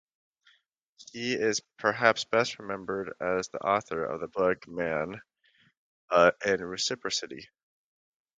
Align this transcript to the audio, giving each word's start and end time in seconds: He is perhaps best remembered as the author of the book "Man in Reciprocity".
He 1.11 1.35
is 1.35 1.61
perhaps 1.77 2.25
best 2.25 2.57
remembered 2.57 3.13
as 3.21 3.49
the 3.49 3.59
author 3.59 4.03
of 4.03 4.19
the 4.19 4.27
book 4.29 4.67
"Man 4.67 5.21
in 6.43 6.65
Reciprocity". 6.65 7.47